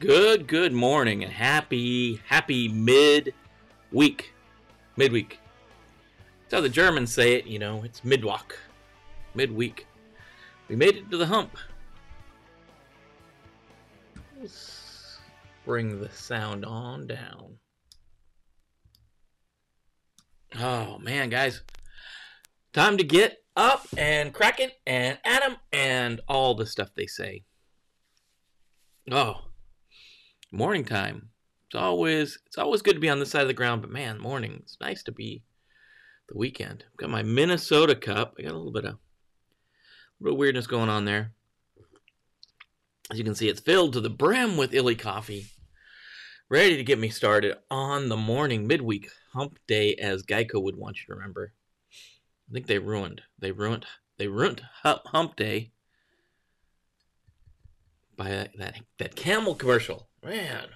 [0.00, 3.34] Good, good morning and happy, happy mid
[3.90, 4.32] week.
[4.96, 5.40] Midweek.
[6.42, 8.52] That's how the Germans say it, you know, it's midwalk.
[9.34, 9.88] Midweek.
[10.68, 11.56] We made it to the hump.
[14.40, 15.18] Let's
[15.64, 17.58] bring the sound on down.
[20.60, 21.62] Oh man, guys.
[22.72, 27.42] Time to get up and cracking and Adam and all the stuff they say.
[29.10, 29.47] Oh,
[30.50, 31.30] morning time.
[31.66, 34.18] It's always it's always good to be on this side of the ground, but man,
[34.18, 34.60] morning.
[34.62, 35.42] It's nice to be
[36.28, 36.84] the weekend.
[36.90, 38.36] I've got my Minnesota cup.
[38.38, 38.98] I got a little bit of a
[40.20, 41.32] little weirdness going on there.
[43.10, 45.46] As you can see, it's filled to the brim with illy coffee.
[46.50, 50.98] Ready to get me started on the morning midweek hump day as Geico would want
[50.98, 51.52] you to remember.
[52.48, 53.20] I think they ruined.
[53.38, 53.84] They ruined
[54.16, 55.72] they ruined hump day
[58.18, 60.08] by that, that, that camel commercial.
[60.22, 60.66] Man,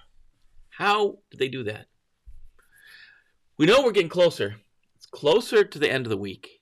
[0.71, 1.87] how did they do that?
[3.59, 4.57] We know we're getting closer.
[4.97, 6.61] It's closer to the end of the week.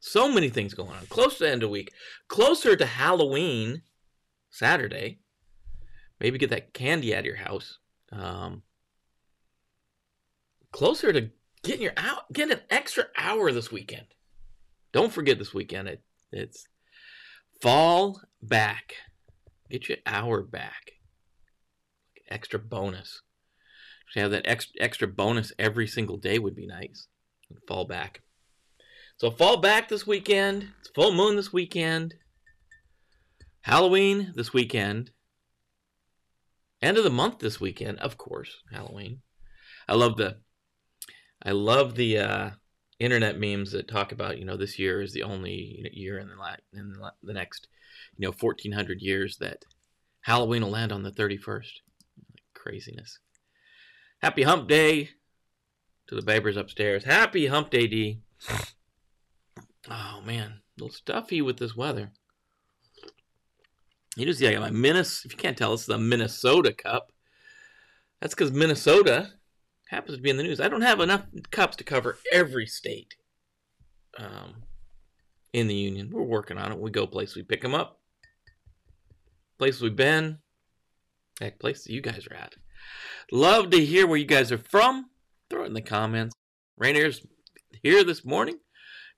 [0.00, 1.06] So many things going on.
[1.08, 1.92] Close to the end of the week.
[2.28, 3.82] Closer to Halloween
[4.50, 5.20] Saturday.
[6.18, 7.78] Maybe get that candy out of your house.
[8.10, 8.62] Um,
[10.72, 11.30] closer to
[11.62, 14.06] getting your out get an extra hour this weekend.
[14.92, 15.88] Don't forget this weekend.
[15.88, 16.66] It it's
[17.60, 18.94] fall back.
[19.70, 20.92] Get your hour back.
[22.30, 23.22] Extra bonus.
[24.14, 27.08] To have that extra extra bonus every single day would be nice.
[27.66, 28.22] Fall back.
[29.18, 30.68] So fall back this weekend.
[30.80, 32.14] It's full moon this weekend.
[33.62, 35.10] Halloween this weekend.
[36.80, 38.62] End of the month this weekend, of course.
[38.72, 39.20] Halloween.
[39.88, 40.38] I love the
[41.42, 42.50] I love the uh,
[42.98, 46.36] internet memes that talk about you know this year is the only year in the
[46.36, 47.68] la- in the next
[48.18, 49.64] you know 1400 years that
[50.22, 51.70] Halloween will land on the 31st.
[52.54, 53.20] Craziness.
[54.20, 55.10] Happy Hump Day
[56.08, 57.04] to the babers upstairs.
[57.04, 58.20] Happy Hump Day, D.
[59.90, 62.10] Oh man, a little stuffy with this weather.
[64.16, 65.26] You just see I got my Minnesota.
[65.26, 67.12] If you can't tell, this is the Minnesota Cup.
[68.20, 69.34] That's because Minnesota
[69.88, 70.60] happens to be in the news.
[70.60, 73.14] I don't have enough cups to cover every state
[74.18, 74.64] um,
[75.52, 76.10] in the union.
[76.12, 76.78] We're working on it.
[76.78, 77.97] We go place, we pick them up.
[79.58, 80.38] Places we've been.
[81.40, 82.54] Heck, places you guys are at.
[83.32, 85.10] Love to hear where you guys are from.
[85.50, 86.34] Throw it in the comments.
[86.76, 87.26] Rainier's
[87.82, 88.58] here this morning.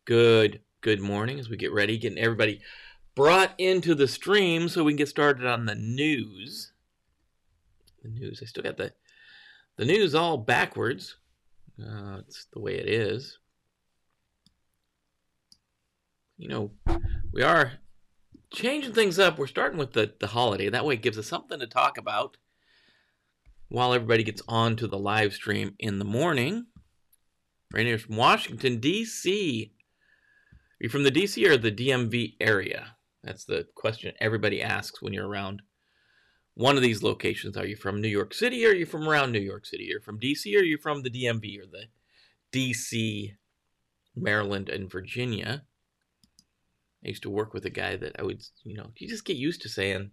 [0.05, 2.61] Good, good morning as we get ready, getting everybody
[3.15, 6.73] brought into the stream so we can get started on the news.
[8.03, 8.41] The news.
[8.43, 8.93] I still got the
[9.77, 11.17] the news all backwards.
[11.79, 13.39] Uh, it's the way it is.
[16.37, 16.71] You know,
[17.33, 17.73] we are
[18.53, 19.39] changing things up.
[19.39, 20.69] We're starting with the, the holiday.
[20.69, 22.37] That way it gives us something to talk about
[23.69, 26.67] while everybody gets on to the live stream in the morning.
[27.73, 29.73] Rainier from Washington, D.C.
[30.53, 31.47] Are you from the D.C.
[31.47, 32.97] or the DMV area?
[33.23, 35.63] That's the question everybody asks when you're around
[36.55, 37.57] one of these locations.
[37.57, 39.85] Are you from New York City or are you from around New York City?
[39.91, 41.85] Are you from DC or are you from the DMV or the
[42.53, 43.37] DC,
[44.17, 45.65] Maryland, and Virginia?
[47.05, 49.37] I used to work with a guy that I would, you know, you just get
[49.37, 50.11] used to saying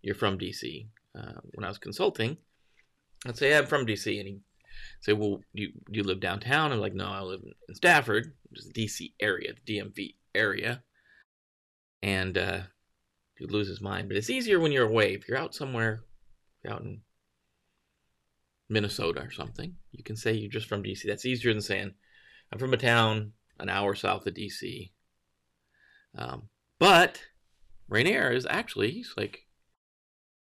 [0.00, 0.86] you're from DC.
[1.14, 2.38] Uh, when I was consulting,
[3.26, 4.18] I'd say, I'm from DC.
[4.18, 4.40] And he'd
[5.00, 6.72] say, Well, do you, do you live downtown?
[6.72, 10.82] I'm like, No, I live in Stafford, which is the DC area, the DMV area.
[12.02, 12.60] And uh,
[13.36, 14.08] he lose his mind.
[14.08, 15.14] But it's easier when you're away.
[15.14, 16.02] If you're out somewhere,
[16.64, 17.02] you're out in
[18.68, 21.02] Minnesota or something, you can say you're just from DC.
[21.06, 21.92] That's easier than saying
[22.50, 24.90] I'm from a town an hour south of DC.
[26.16, 27.22] Um, but
[27.88, 29.46] Rainier is actually he's like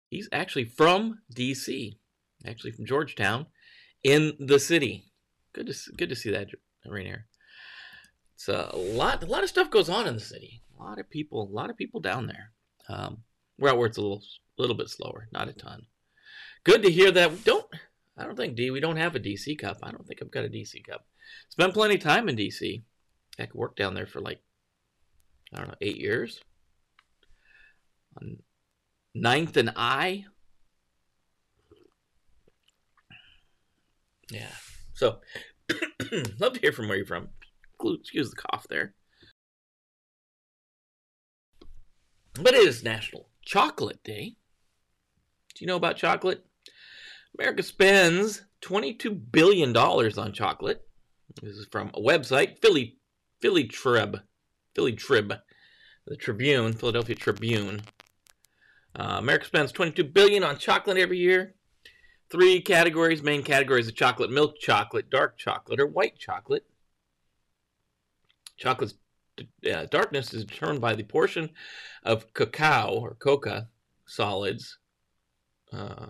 [0.09, 1.97] he's actually from DC,
[2.45, 3.47] actually from Georgetown,
[4.03, 5.11] in the city.
[5.53, 6.49] Good to good to see that
[6.85, 7.27] Rainier.
[8.35, 10.61] It's a lot a lot of stuff goes on in the city.
[10.79, 12.51] A lot of people, a lot of people down there.
[12.89, 13.23] Um,
[13.61, 14.23] we're out where it's a little,
[14.57, 15.85] little bit slower, not a ton.
[16.63, 17.43] Good to hear that.
[17.43, 17.65] Don't,
[18.17, 18.71] I don't think D.
[18.71, 19.77] We don't have a DC Cup.
[19.83, 21.05] I don't think I've got a DC Cup.
[21.49, 22.81] Spent plenty of time in DC.
[23.39, 24.41] I worked down there for like,
[25.53, 26.41] I don't know, eight years.
[29.13, 30.25] Ninth and I.
[34.31, 34.47] Yeah.
[34.93, 35.19] So,
[36.39, 37.29] love to hear from where you're from.
[37.83, 38.93] Excuse the cough there.
[42.35, 44.35] But it is National Chocolate Day.
[45.55, 46.45] Do you know about chocolate?
[47.37, 50.81] America spends $22 billion on chocolate.
[51.41, 52.97] This is from a website, Philly,
[53.41, 54.19] Philly Trib,
[54.73, 55.33] Philly Trib,
[56.05, 57.81] the Tribune, Philadelphia Tribune.
[58.95, 61.55] Uh, America spends 22 billion on chocolate every year.
[62.29, 66.65] Three categories, main categories of chocolate: milk chocolate, dark chocolate, or white chocolate.
[68.57, 68.95] Chocolate's
[69.69, 71.49] uh, darkness is determined by the portion
[72.03, 73.67] of cacao or coca
[74.05, 74.77] solids
[75.73, 76.07] uh,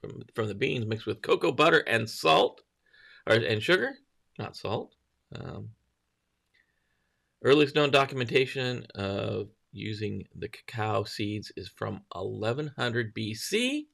[0.00, 2.62] from from the beans mixed with cocoa butter and salt,
[3.26, 3.94] or and sugar,
[4.38, 4.94] not salt.
[5.34, 5.70] Um,
[7.42, 13.86] earliest known documentation of using the cacao seeds is from 1100 BC.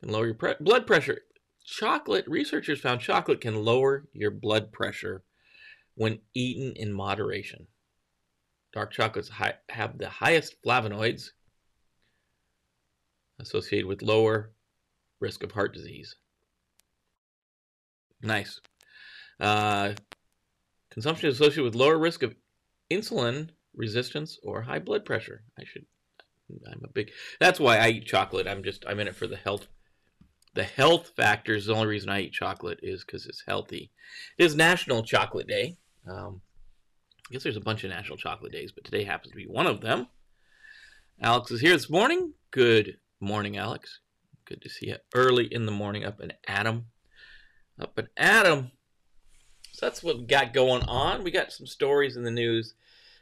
[0.00, 1.20] Can lower your pre- blood pressure.
[1.64, 5.22] Chocolate researchers found chocolate can lower your blood pressure
[5.94, 7.66] when eaten in moderation.
[8.72, 9.30] Dark chocolates
[9.68, 11.30] have the highest flavonoids
[13.38, 14.52] associated with lower
[15.20, 16.16] risk of heart disease.
[18.22, 18.60] Nice.
[19.40, 19.94] Uh,
[20.98, 22.34] consumption is associated with lower risk of
[22.90, 25.44] insulin resistance or high blood pressure.
[25.56, 25.86] I should.
[26.66, 27.12] I'm a big.
[27.38, 28.48] That's why I eat chocolate.
[28.48, 28.84] I'm just.
[28.84, 29.68] I'm in it for the health.
[30.54, 31.66] The health factors.
[31.66, 33.92] The only reason I eat chocolate is because it's healthy.
[34.38, 35.76] It is National Chocolate Day.
[36.10, 36.40] Um,
[37.30, 39.68] I guess there's a bunch of National Chocolate Days, but today happens to be one
[39.68, 40.08] of them.
[41.22, 42.32] Alex is here this morning.
[42.50, 44.00] Good morning, Alex.
[44.46, 46.86] Good to see you early in the morning up in Adam.
[47.80, 48.72] Up in Adam.
[49.78, 51.22] So that's what we got going on.
[51.22, 52.74] We got some stories in the news.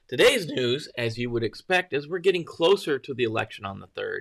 [0.08, 3.88] Today's news, as you would expect, is we're getting closer to the election on the
[3.88, 4.20] 3rd.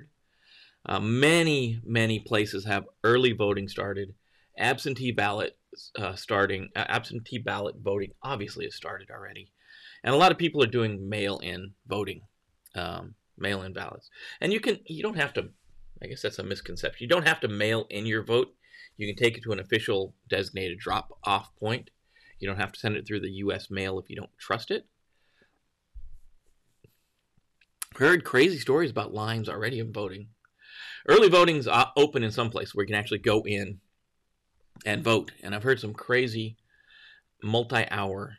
[0.84, 4.12] Uh, many, many places have early voting started.
[4.58, 5.56] Absentee ballot
[5.98, 9.50] uh, starting, uh, absentee ballot voting obviously has started already.
[10.04, 12.20] And a lot of people are doing mail in voting,
[12.74, 14.10] um, mail in ballots.
[14.42, 15.48] And you can, you don't have to
[16.02, 17.02] I guess that's a misconception.
[17.02, 18.48] You don't have to mail in your vote.
[18.98, 21.88] You can take it to an official designated drop off point.
[22.38, 23.70] You don't have to send it through the U.S.
[23.70, 24.86] mail if you don't trust it.
[27.96, 30.28] Heard crazy stories about lines already in voting.
[31.08, 33.80] Early voting's open in some places where you can actually go in
[34.84, 35.32] and vote.
[35.42, 36.56] And I've heard some crazy
[37.42, 38.38] multi hour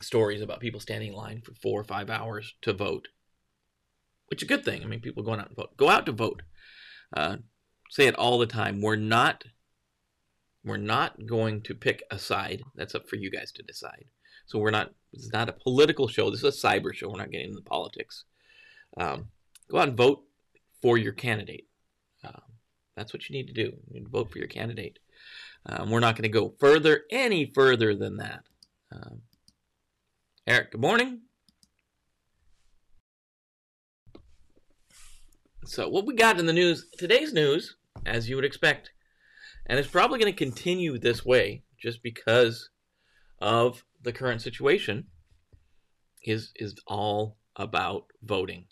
[0.00, 3.08] stories about people standing in line for four or five hours to vote
[4.28, 4.82] which is a good thing.
[4.82, 5.76] I mean, people going out and vote.
[5.76, 6.42] Go out to vote.
[7.14, 7.38] Uh,
[7.90, 8.80] say it all the time.
[8.80, 9.44] We're not
[10.68, 12.62] we're not going to pick a side.
[12.74, 14.04] That's up for you guys to decide.
[14.46, 14.90] So we're not.
[15.12, 16.30] It's not a political show.
[16.30, 17.08] This is a cyber show.
[17.08, 18.24] We're not getting into politics.
[18.96, 19.28] Um,
[19.70, 20.24] go out and vote
[20.82, 21.66] for your candidate.
[22.24, 22.42] Um,
[22.96, 23.62] that's what you need to do.
[23.62, 24.98] You need to vote for your candidate.
[25.66, 28.44] Um, we're not going to go further, any further than that.
[28.92, 29.22] Um,
[30.46, 31.20] Eric, good morning.
[35.64, 37.76] So, what we got in the news, today's news,
[38.06, 38.90] as you would expect,
[39.68, 42.70] and it's probably going to continue this way just because
[43.40, 45.06] of the current situation,
[46.24, 48.66] is, is all about voting.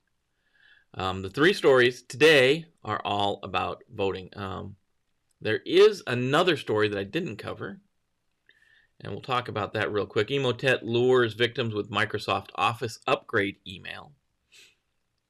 [0.95, 4.31] Um, the three stories today are all about voting.
[4.35, 4.77] Um,
[5.41, 7.81] there is another story that I didn't cover,
[9.01, 10.29] and we'll talk about that real quick.
[10.29, 14.13] Emotet lures victims with Microsoft Office upgrade email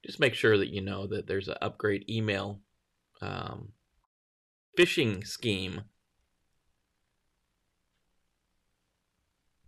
[0.06, 2.60] just make sure that you know that there's an upgrade email
[3.20, 3.72] um,
[4.76, 5.82] phishing scheme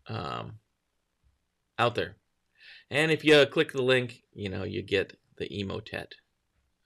[0.09, 0.55] um,
[1.79, 2.17] out there.
[2.91, 6.13] And if you click the link, you know, you get the Emotet,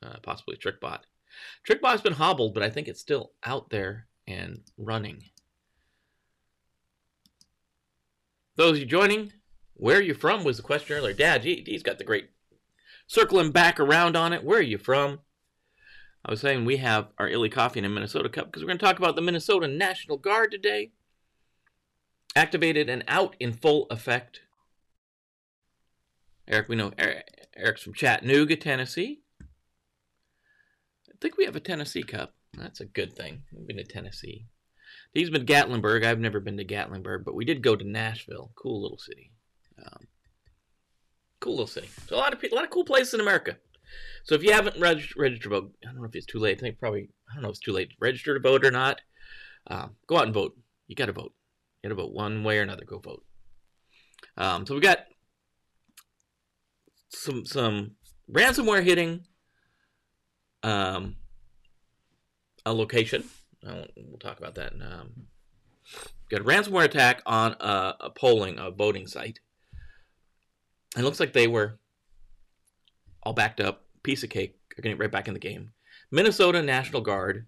[0.02, 1.00] uh, possibly TrickBot.
[1.68, 5.22] TrickBot's been hobbled, but I think it's still out there and running.
[8.56, 9.32] Those you joining,
[9.74, 11.14] where are you from was the question earlier.
[11.14, 12.30] Dad, he's got the great
[13.06, 15.20] circling back around on it, where are you from?
[16.24, 18.78] I was saying we have our Illy Coffee in a Minnesota Cup because we're going
[18.78, 20.92] to talk about the Minnesota National Guard today.
[22.36, 24.40] Activated and out in full effect.
[26.46, 26.92] Eric, we know
[27.56, 29.20] Eric's from Chattanooga, Tennessee.
[29.42, 32.34] I think we have a Tennessee Cup.
[32.56, 33.42] That's a good thing.
[33.52, 34.46] We've been to Tennessee.
[35.12, 36.04] He's been Gatlinburg.
[36.04, 38.52] I've never been to Gatlinburg, but we did go to Nashville.
[38.54, 39.32] Cool little city.
[39.78, 40.06] Um,
[41.40, 41.88] cool little city.
[42.08, 43.56] So a lot of a lot of cool places in America.
[44.24, 46.58] So if you haven't reg- registered to vote, I don't know if it's too late.
[46.58, 48.70] I think probably I don't know if it's too late to register to vote or
[48.70, 49.00] not.
[49.66, 50.56] Um, go out and vote.
[50.86, 51.32] You got to vote.
[51.82, 52.84] You got to vote one way or another.
[52.84, 53.24] Go vote.
[54.36, 55.00] Um, so we got
[57.08, 57.92] some some
[58.30, 59.26] ransomware hitting
[60.62, 61.16] um,
[62.64, 63.24] a location.
[63.64, 64.72] we'll talk about that.
[64.72, 65.26] Um,
[66.30, 69.40] got a ransomware attack on a, a polling, a voting site
[70.96, 71.78] it looks like they were
[73.22, 75.72] all backed up, piece of cake, getting right back in the game.
[76.10, 77.46] Minnesota National Guard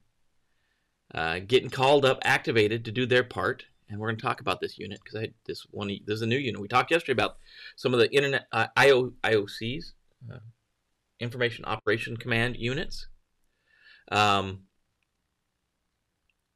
[1.15, 4.61] uh, getting called up, activated to do their part, and we're going to talk about
[4.61, 6.61] this unit because I this one this is a new unit.
[6.61, 7.37] We talked yesterday about
[7.77, 9.93] some of the internet uh, IO, IOCs,
[10.33, 10.39] uh,
[11.21, 13.09] Information Operation Command units.
[14.11, 14.61] Um,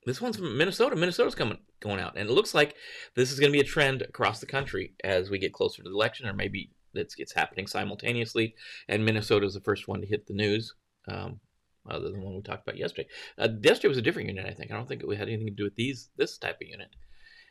[0.07, 0.97] this one's from Minnesota.
[0.97, 2.75] Minnesota's coming going out, and it looks like
[3.15, 5.89] this is going to be a trend across the country as we get closer to
[5.89, 8.55] the election, or maybe it's, it's happening simultaneously.
[8.89, 10.75] And Minnesota is the first one to hit the news,
[11.09, 11.41] um,
[11.89, 13.09] other than the one we talked about yesterday.
[13.39, 14.71] Uh, yesterday was a different unit, I think.
[14.71, 16.89] I don't think it had anything to do with these this type of unit.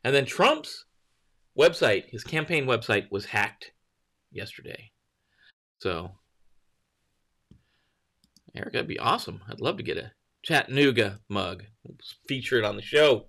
[0.03, 0.85] And then Trump's
[1.57, 3.71] website, his campaign website, was hacked
[4.31, 4.91] yesterday.
[5.79, 6.11] So,
[8.55, 9.41] Eric, that'd be awesome.
[9.49, 10.11] I'd love to get a
[10.43, 11.63] Chattanooga mug
[12.27, 13.27] featured on the show.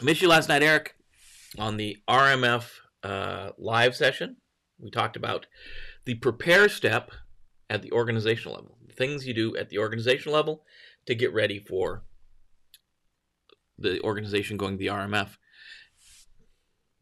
[0.00, 0.94] I missed you last night, Eric,
[1.58, 2.70] on the RMF
[3.02, 4.36] uh, live session.
[4.78, 5.46] We talked about
[6.04, 7.10] the prepare step
[7.68, 10.64] at the organizational level, the things you do at the organizational level
[11.06, 12.04] to get ready for
[13.78, 15.36] the organization going to the RMF.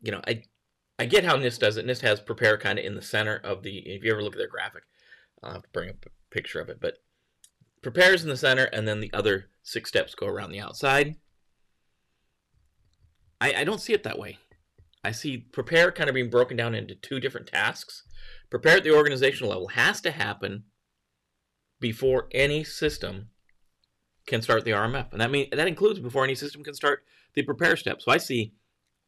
[0.03, 0.43] You know, I
[0.99, 1.87] I get how NIST does it.
[1.87, 3.79] NIST has prepare kind of in the center of the.
[3.79, 4.85] If you ever look at their graphic,
[5.43, 5.95] I'll have to bring a
[6.31, 6.79] picture of it.
[6.81, 6.99] But
[7.83, 11.17] prepares in the center, and then the other six steps go around the outside.
[13.41, 14.39] I, I don't see it that way.
[15.05, 18.05] I see prepare kind of being broken down into two different tasks.
[18.51, 20.65] Prepare at the organizational level has to happen
[21.79, 23.29] before any system
[24.27, 27.43] can start the RMF, and that mean that includes before any system can start the
[27.43, 28.01] prepare step.
[28.01, 28.55] So I see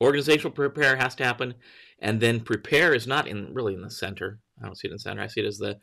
[0.01, 1.55] organizational prepare has to happen,
[1.99, 4.41] and then prepare is not in really in the center.
[4.61, 5.23] I don't see it in the center.
[5.23, 5.79] I see it as the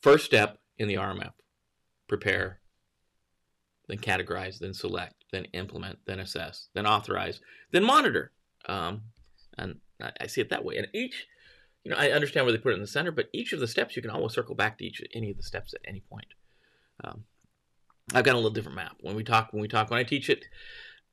[0.00, 1.32] first step in the RMF.
[2.06, 2.60] Prepare,
[3.88, 7.40] then categorize, then select, then implement, then assess, then authorize,
[7.72, 8.30] then monitor.
[8.68, 9.02] Um,
[9.58, 9.80] and
[10.20, 10.76] I see it that way.
[10.76, 11.26] And each,
[11.84, 13.66] you know, I understand where they put it in the center, but each of the
[13.66, 16.28] steps you can always circle back to each any of the steps at any point.
[17.02, 17.24] Um,
[18.14, 18.96] I've got a little different map.
[19.00, 20.44] When we talk, when we talk, when I teach it,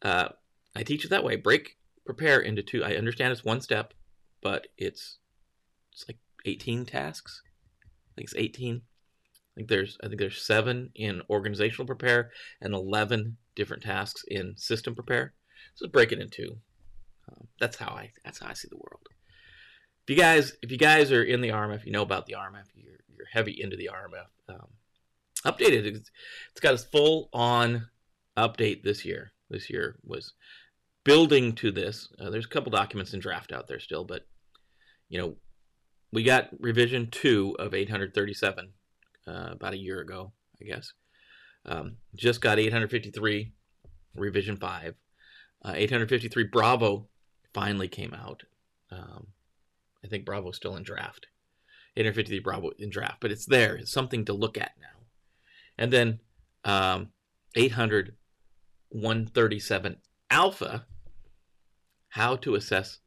[0.02, 0.30] uh,
[0.76, 1.36] I teach it that way.
[1.36, 2.84] Break prepare into two.
[2.84, 3.94] I understand it's one step,
[4.42, 5.18] but it's
[5.92, 7.42] it's like 18 tasks.
[7.84, 8.76] I think it's 18.
[8.76, 12.32] I think there's I think there's seven in organizational prepare
[12.62, 15.34] and 11 different tasks in system prepare.
[15.76, 16.58] So break it in two.
[17.30, 19.08] Um, that's how I that's how I see the world.
[20.08, 22.66] If you guys if you guys are in the RMF, you know about the RMF.
[22.76, 24.56] You're you're heavy into the RMF.
[24.56, 24.68] Um,
[25.46, 25.86] updated.
[25.86, 26.12] It's,
[26.52, 27.88] it's got a full on
[28.38, 29.32] update this year.
[29.50, 30.34] This year was
[31.04, 32.10] building to this.
[32.20, 34.26] Uh, there's a couple documents in draft out there still, but
[35.10, 35.36] you know,
[36.12, 38.70] we got revision two of 837
[39.28, 40.94] uh, about a year ago, I guess.
[41.66, 43.54] Um, just got 853
[44.16, 44.96] revision five.
[45.64, 47.08] Uh, 853 Bravo
[47.54, 48.44] finally came out.
[48.92, 49.28] Um,
[50.04, 51.28] I think Bravo's still in draft.
[51.96, 53.76] 853 Bravo in draft, but it's there.
[53.76, 55.06] It's something to look at now.
[55.78, 56.20] And then
[56.64, 57.10] um,
[57.56, 58.16] 800
[58.90, 59.98] 137
[60.30, 60.86] Alpha
[62.10, 63.00] how to assess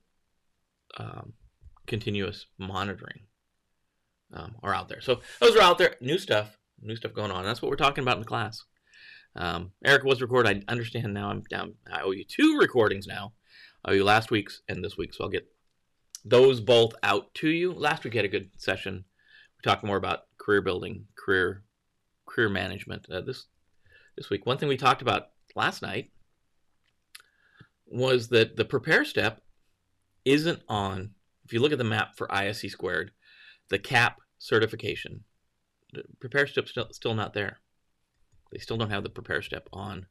[0.97, 1.33] um,
[1.87, 3.21] continuous monitoring
[4.33, 5.01] um, are out there.
[5.01, 5.95] So those are out there.
[6.01, 7.45] New stuff, new stuff going on.
[7.45, 8.65] That's what we're talking about in the class.
[9.37, 10.65] Um, Eric was recorded.
[10.69, 11.29] I understand now.
[11.29, 11.75] I'm down.
[11.91, 13.33] I owe you two recordings now.
[13.95, 15.19] You last week's and this week's.
[15.19, 15.49] So I'll get
[16.25, 17.73] those both out to you.
[17.73, 19.05] Last week we had a good session.
[19.57, 21.63] We talked more about career building, career
[22.27, 23.07] career management.
[23.11, 23.47] Uh, this
[24.17, 26.11] this week, one thing we talked about last night
[27.87, 29.43] was that the prepare step
[30.25, 31.11] isn't on.
[31.45, 33.13] If you look at the map for ISC squared,
[33.69, 35.23] the CAP certification,
[35.93, 37.61] the prepare step still still not there.
[38.53, 40.07] They still don't have the prepare step on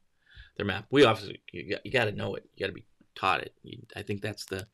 [0.56, 0.86] their map.
[0.92, 2.48] We obviously you you got to know it.
[2.56, 3.54] You got to be taught it.
[3.96, 4.68] I think that's the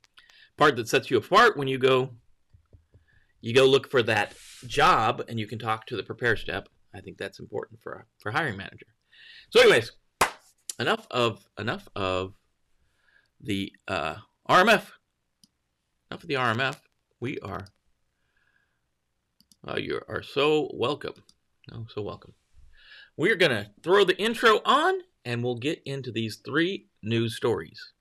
[0.57, 2.11] part that sets you apart when you go
[3.41, 4.35] you go look for that
[4.67, 6.69] job and you can talk to the prepare step.
[6.93, 8.85] I think that's important for a, for hiring manager.
[9.49, 9.91] So, anyways,
[10.79, 12.33] enough of enough of
[13.39, 14.15] the uh,
[14.47, 14.85] RMF.
[16.09, 16.75] Enough of the RMF.
[17.19, 17.65] We are.
[19.67, 21.13] Uh, you are so welcome.
[21.71, 22.33] Oh, so welcome.
[23.17, 27.93] We're to throw the intro on and we'll get into these three news stories.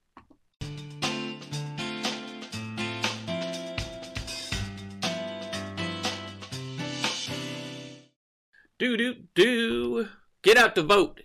[8.81, 10.07] Do, do, do.
[10.41, 11.21] Get out to vote.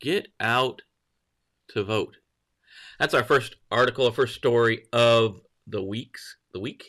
[0.00, 0.82] Get out
[1.70, 2.18] to vote.
[3.00, 6.84] That's our first article, our first story of the weeks, the week,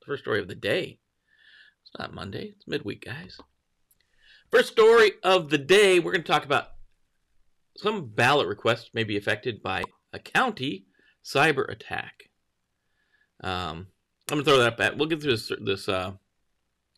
[0.00, 0.98] the first story of the day.
[1.80, 3.38] It's not Monday, it's midweek, guys.
[4.52, 6.72] First story of the day, we're going to talk about
[7.78, 10.84] some ballot requests may be affected by a county
[11.24, 12.24] cyber attack.
[13.42, 13.86] Um,
[14.30, 14.98] I'm going to throw that up at.
[14.98, 16.12] We'll get through this, this uh,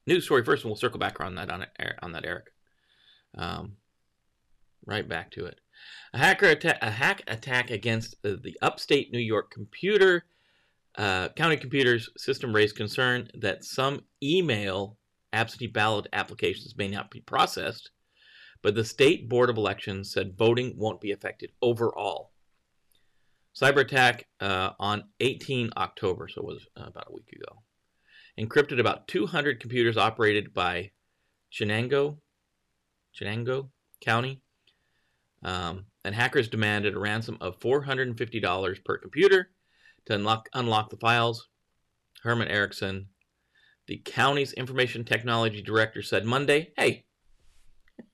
[0.08, 1.66] news story first, and we'll circle back around that on,
[2.02, 2.52] on that, Eric.
[3.36, 3.76] Um,
[4.86, 5.60] right back to it.
[6.14, 10.24] A hacker attack, a hack attack against the, the upstate New York computer
[10.98, 14.98] Uh, county computers system raised concern that some email
[15.32, 17.92] absentee ballot applications may not be processed,
[18.62, 22.32] but the state board of elections said voting won't be affected overall.
[23.54, 27.62] Cyber attack uh, on 18 October, so it was uh, about a week ago,
[28.38, 30.90] encrypted about 200 computers operated by
[31.52, 32.18] Chenango,
[33.18, 34.40] Chenango County,
[35.42, 39.50] um, and hackers demanded a ransom of $450 per computer
[40.06, 41.48] to unlock, unlock the files.
[42.22, 43.08] Herman Erickson,
[43.86, 47.04] the county's information technology director, said Monday, Hey,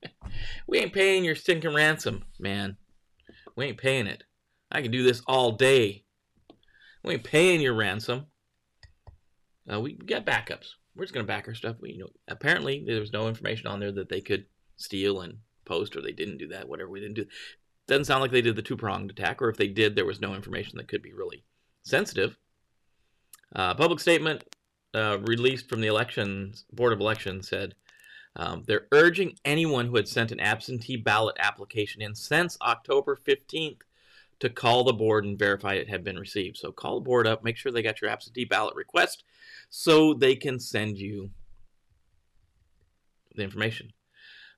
[0.66, 2.76] we ain't paying your stinking ransom, man.
[3.56, 4.24] We ain't paying it.
[4.70, 6.04] I can do this all day.
[7.02, 8.26] We ain't paying your ransom.
[9.70, 10.74] Uh, we got backups.
[10.94, 11.76] We're just gonna back our stuff.
[11.80, 15.38] We, you know, apparently there was no information on there that they could steal and
[15.64, 16.68] post, or they didn't do that.
[16.68, 17.26] Whatever we didn't do,
[17.86, 20.20] doesn't sound like they did the two pronged attack, or if they did, there was
[20.20, 21.44] no information that could be really
[21.82, 22.36] sensitive.
[23.54, 24.44] Uh, public statement
[24.94, 27.74] uh, released from the elections board of elections said
[28.36, 33.82] um, they're urging anyone who had sent an absentee ballot application in since October 15th
[34.44, 36.56] to call the board and verify it had been received.
[36.56, 39.24] So call the board up, make sure they got your absentee ballot request
[39.68, 41.30] so they can send you
[43.34, 43.92] the information.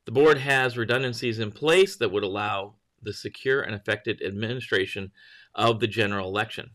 [0.04, 5.10] The board has redundancies in place that would allow the secure and effective administration
[5.54, 6.70] of the general election.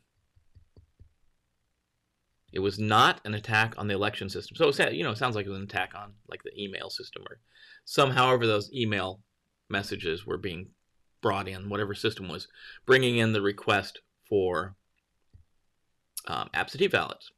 [2.52, 4.58] It was not an attack on the election system.
[4.58, 6.90] So, it, you know, it sounds like it was an attack on like the email
[6.90, 7.40] system or
[7.86, 9.22] some, however, those email
[9.70, 10.68] messages were being
[11.22, 12.48] brought in, whatever system was
[12.86, 14.76] bringing in the request for
[16.28, 17.32] um, absentee ballots.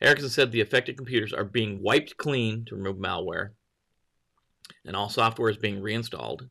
[0.00, 3.50] Erickson said the affected computers are being wiped clean to remove malware,
[4.84, 6.48] and all software is being reinstalled.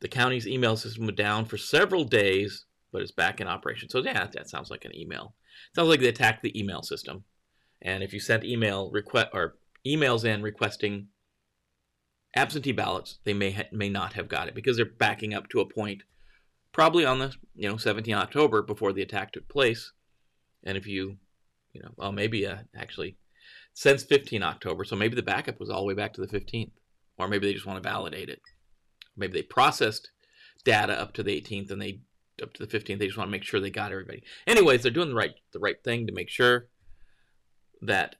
[0.00, 3.88] The county's email system was down for several days, but it's back in operation.
[3.88, 5.34] So, yeah, that sounds like an email
[5.74, 7.24] sounds like they attacked the email system.
[7.82, 11.08] And if you sent email request or emails in requesting
[12.34, 15.60] absentee ballots, they may ha- may not have got it because they're backing up to
[15.60, 16.02] a point,
[16.72, 19.92] probably on the you know 17 October before the attack took place.
[20.64, 21.16] And if you,
[21.72, 23.16] you know, well maybe uh, actually
[23.74, 26.72] since 15 October, so maybe the backup was all the way back to the 15th,
[27.16, 28.40] or maybe they just want to validate it.
[29.16, 30.10] Maybe they processed
[30.64, 32.00] data up to the 18th and they
[32.42, 32.98] up to the 15th.
[32.98, 34.22] They just want to make sure they got everybody.
[34.46, 36.68] Anyways, they're doing the right the right thing to make sure
[37.82, 38.16] that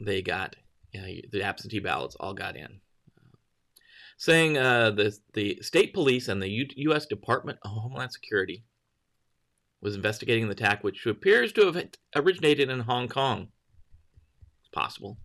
[0.00, 0.56] they got
[0.92, 2.80] you know, the absentee ballots all got in.
[4.18, 7.06] Saying uh, the the state police and the U- U.S.
[7.06, 8.64] Department of Homeland Security
[9.80, 13.48] was investigating the attack, which appears to have originated in Hong Kong.
[14.60, 15.16] It's possible.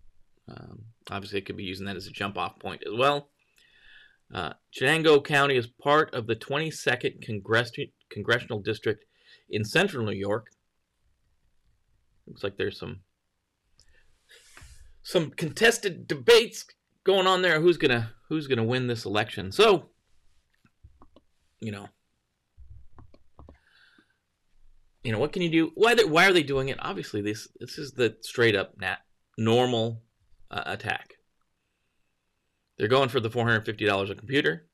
[0.48, 3.30] Um, obviously, it could be using that as a jump off point as well.
[4.32, 7.72] Uh, Chenango County is part of the 22nd Congress-
[8.10, 9.04] congressional district
[9.50, 10.46] in central New York.
[12.26, 13.00] Looks like there's some
[15.02, 16.64] some contested debates
[17.04, 17.60] going on there.
[17.60, 19.52] Who's gonna who's gonna win this election?
[19.52, 19.90] So,
[21.60, 21.88] you know,
[25.02, 25.72] you know what can you do?
[25.74, 26.78] Why they, why are they doing it?
[26.80, 28.98] Obviously, this this is the straight up nat
[29.38, 30.02] normal
[30.50, 31.14] uh, attack.
[32.78, 34.66] They're going for the four hundred fifty dollars a computer.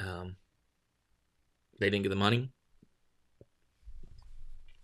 [0.00, 0.36] Um,
[1.78, 2.50] they didn't get the money.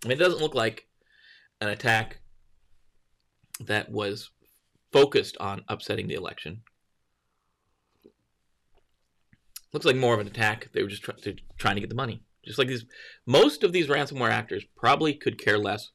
[0.07, 0.87] It doesn't look like
[1.59, 2.21] an attack
[3.65, 4.29] that was
[4.91, 6.61] focused on upsetting the election.
[9.71, 10.69] Looks like more of an attack.
[10.73, 11.15] They were just try-
[11.57, 12.23] trying to get the money.
[12.43, 12.85] Just like these,
[13.25, 15.91] most of these ransomware actors probably could care less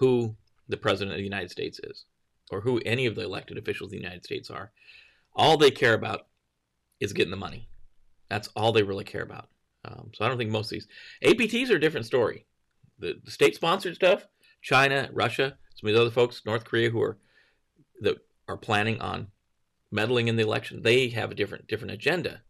[0.00, 0.36] who
[0.68, 2.04] the president of the United States is
[2.50, 4.72] or who any of the elected officials of the United States are.
[5.36, 6.26] All they care about
[7.00, 7.68] is getting the money.
[8.28, 9.48] That's all they really care about.
[9.84, 10.88] Um, so I don't think most of these
[11.22, 12.46] APTs are a different story.
[12.98, 14.26] The, the state sponsored stuff,
[14.62, 17.18] China, Russia, some of these other folks, North Korea, who are
[18.00, 18.16] that
[18.48, 19.28] are planning on
[19.90, 22.42] meddling in the election, they have a different different agenda.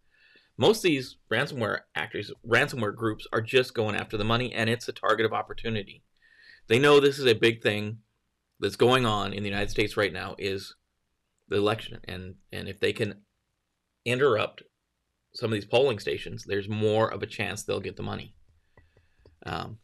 [0.57, 4.89] Most of these ransomware actors, ransomware groups, are just going after the money, and it's
[4.89, 6.05] a target of opportunity.
[6.69, 7.99] They know this is a big thing
[8.61, 10.75] that's going on in the United States right now is
[11.49, 13.23] the election, and and if they can
[14.05, 14.63] interrupt
[15.35, 18.35] some of these polling stations, there's more of a chance they'll get the money.
[19.45, 19.79] Um,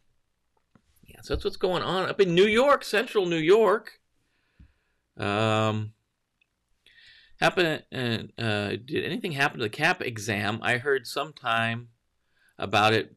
[1.03, 3.99] yeah, so that's what's going on up in New York, central New York.
[5.17, 5.93] Um,
[7.39, 7.81] happen?
[7.93, 10.59] Uh, uh, did anything happen to the CAP exam?
[10.61, 11.89] I heard sometime
[12.57, 13.15] about it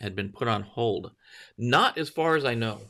[0.00, 1.12] had been put on hold.
[1.58, 2.80] Not as far as I know,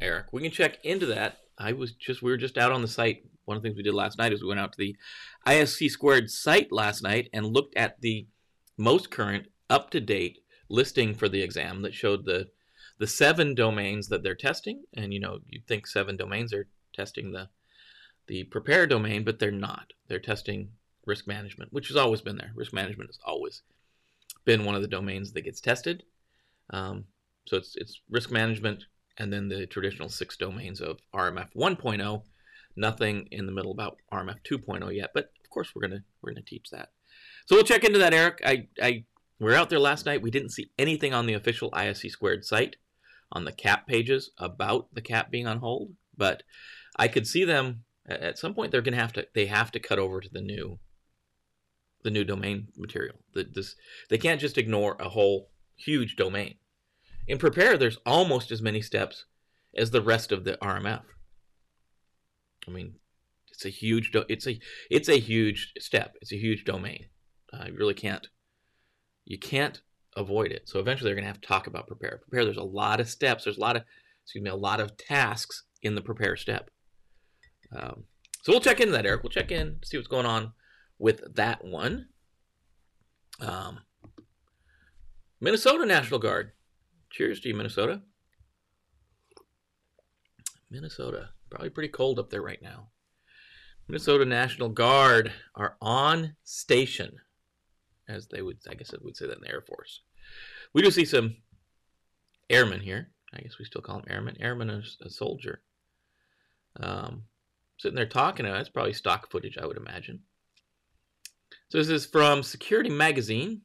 [0.00, 0.26] Eric.
[0.32, 1.38] We can check into that.
[1.58, 3.82] I was just we were just out on the site one of the things we
[3.82, 4.96] did last night is we went out to the
[5.46, 8.26] ISC squared site last night and looked at the
[8.76, 12.48] most current, up to date listing for the exam that showed the
[12.98, 17.32] the seven domains that they're testing, and you know, you'd think seven domains are testing
[17.32, 17.48] the
[18.26, 19.92] the prepare domain, but they're not.
[20.08, 20.70] They're testing
[21.06, 22.52] risk management, which has always been there.
[22.54, 23.62] Risk management has always
[24.44, 26.04] been one of the domains that gets tested.
[26.70, 27.04] Um,
[27.46, 28.84] so it's it's risk management,
[29.18, 32.22] and then the traditional six domains of RMF 1.0.
[32.76, 36.42] Nothing in the middle about RMF 2.0 yet, but of course we're gonna we're gonna
[36.42, 36.90] teach that.
[37.46, 38.40] So we'll check into that, Eric.
[38.44, 39.04] I I
[39.38, 40.22] we were out there last night.
[40.22, 42.76] We didn't see anything on the official ISC squared site
[43.32, 46.42] on the cap pages about the cap being on hold, but
[46.96, 48.72] I could see them at some point.
[48.72, 50.78] They're gonna have to they have to cut over to the new
[52.02, 53.16] the new domain material.
[53.32, 53.74] The, this
[54.10, 56.56] they can't just ignore a whole huge domain.
[57.26, 59.24] In prepare, there's almost as many steps
[59.76, 61.02] as the rest of the RMF.
[62.68, 62.94] I mean,
[63.50, 64.58] it's a huge do- it's a
[64.90, 66.16] it's a huge step.
[66.20, 67.06] It's a huge domain.
[67.52, 68.28] Uh, you really can't
[69.24, 69.80] you can't
[70.16, 70.68] avoid it.
[70.68, 72.20] So eventually they're to have to talk about prepare.
[72.28, 72.44] Prepare.
[72.44, 73.44] There's a lot of steps.
[73.44, 73.84] There's a lot of
[74.24, 76.70] excuse me a lot of tasks in the prepare step.
[77.74, 78.04] Um,
[78.42, 79.22] so we'll check into that, Eric.
[79.22, 80.52] We'll check in, see what's going on
[80.98, 82.08] with that one.
[83.40, 83.80] Um,
[85.40, 86.52] Minnesota National Guard.
[87.10, 88.02] Cheers to you, Minnesota.
[90.70, 91.30] Minnesota.
[91.50, 92.88] Probably pretty cold up there right now.
[93.88, 97.16] Minnesota National Guard are on station,
[98.08, 100.00] as they would, I guess would say that in the Air Force.
[100.72, 101.36] We do see some
[102.48, 103.10] airmen here.
[103.32, 104.36] I guess we still call them airmen.
[104.40, 105.60] Airmen is a soldier.
[106.80, 107.24] Um,
[107.84, 108.46] sitting there talking.
[108.46, 110.20] Uh, That's probably stock footage, I would imagine.
[111.68, 113.60] So this is from Security Magazine.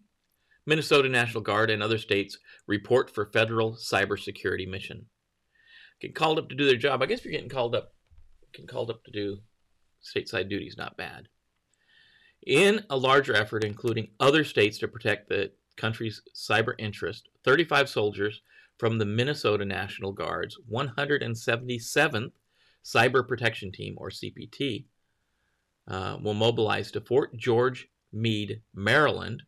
[0.65, 5.05] Minnesota National Guard and other states report for federal cybersecurity mission.
[6.01, 7.01] Get called up to do their job.
[7.01, 7.93] I guess if you're getting called up,
[8.51, 9.37] getting called up to do
[10.03, 11.29] stateside duties, not bad.
[12.45, 18.41] In a larger effort, including other states to protect the country's cyber interest, 35 soldiers
[18.77, 22.31] from the Minnesota National Guard's 177th
[22.93, 24.85] Cyber Protection Team, or CPT,
[25.87, 29.43] uh, will mobilize to Fort George Meade, Maryland,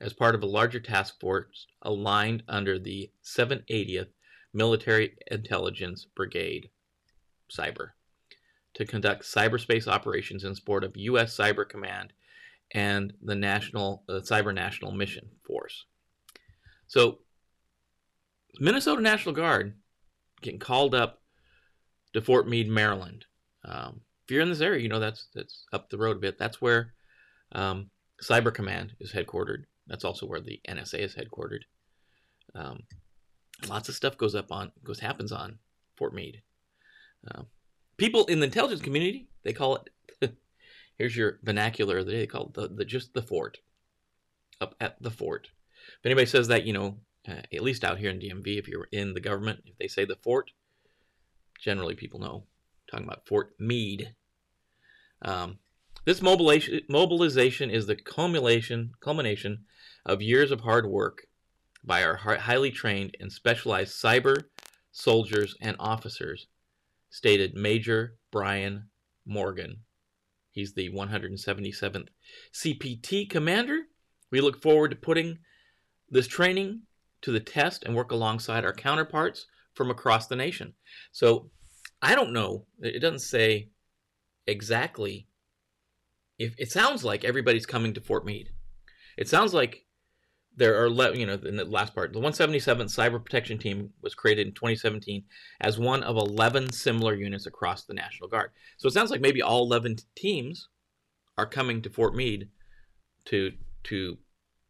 [0.00, 4.08] as part of a larger task force aligned under the 780th
[4.52, 6.70] Military Intelligence Brigade,
[7.50, 7.90] Cyber,
[8.74, 11.36] to conduct cyberspace operations in support of U.S.
[11.36, 12.12] Cyber Command
[12.72, 15.84] and the National uh, Cyber National Mission Force.
[16.88, 17.18] So,
[18.58, 19.74] Minnesota National Guard
[20.40, 21.22] getting called up
[22.16, 23.26] to Fort Meade, Maryland.
[23.62, 26.38] Um, if you're in this area, you know that's that's up the road a bit.
[26.38, 26.94] That's where
[27.52, 27.90] um,
[28.22, 29.64] Cyber Command is headquartered.
[29.86, 31.62] That's also where the NSA is headquartered.
[32.54, 32.84] Um,
[33.68, 35.58] lots of stuff goes up on goes happens on
[35.96, 36.40] Fort Meade.
[37.30, 37.42] Uh,
[37.98, 40.34] people in the intelligence community they call it.
[40.98, 42.02] here's your vernacular.
[42.02, 43.58] They call it the, the just the fort.
[44.58, 45.50] Up at the fort.
[46.00, 46.96] If anybody says that, you know,
[47.28, 50.06] uh, at least out here in DMV, if you're in the government, if they say
[50.06, 50.50] the fort,
[51.60, 52.44] generally people know.
[52.44, 54.14] I'm talking about Fort Meade.
[55.22, 55.58] Um,
[56.04, 59.64] this mobilization, is the culmination, culmination
[60.04, 61.26] of years of hard work
[61.82, 64.44] by our highly trained and specialized cyber
[64.92, 66.46] soldiers and officers,
[67.10, 68.88] stated Major Brian
[69.24, 69.78] Morgan.
[70.50, 72.08] He's the 177th
[72.52, 73.82] CPT commander.
[74.30, 75.38] We look forward to putting
[76.08, 76.82] this training
[77.22, 80.74] to the test and work alongside our counterparts from across the nation.
[81.12, 81.50] So
[82.02, 82.66] I don't know.
[82.80, 83.68] It doesn't say
[84.46, 85.28] exactly
[86.38, 88.50] if it sounds like everybody's coming to Fort Meade.
[89.16, 89.86] It sounds like
[90.56, 94.46] there are, you know, in the last part, the 177th Cyber Protection Team was created
[94.46, 95.24] in 2017
[95.60, 98.50] as one of 11 similar units across the National Guard.
[98.78, 100.68] So it sounds like maybe all 11 teams
[101.36, 102.48] are coming to Fort Meade
[103.26, 103.52] to
[103.84, 104.18] to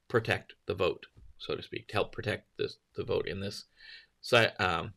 [0.09, 1.07] protect the vote,
[1.39, 3.65] so to speak, to help protect this the vote in this
[4.33, 4.93] um,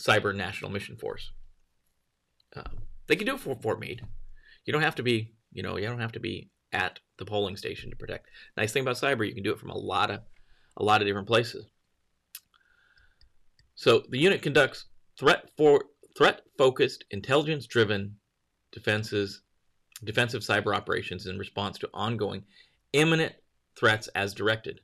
[0.00, 1.30] cyber national mission force.
[2.56, 4.02] Um, they can do it for Fort Meade.
[4.64, 7.56] You don't have to be you know, you don't have to be at the polling
[7.56, 8.28] station to protect.
[8.56, 10.20] Nice thing about cyber, you can do it from a lot of
[10.76, 11.64] a lot of different places.
[13.76, 14.86] So the unit conducts
[15.18, 15.84] threat for
[16.18, 18.16] threat focused, intelligence driven
[18.72, 19.40] defenses
[20.02, 22.42] defensive cyber operations in response to ongoing
[22.92, 23.32] imminent
[23.78, 24.80] threats as directed.